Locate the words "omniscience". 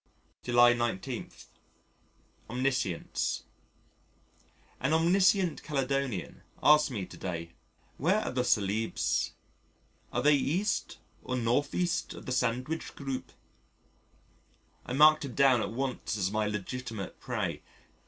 2.49-3.43